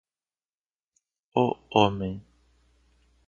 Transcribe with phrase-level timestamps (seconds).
[1.35, 2.25] O homem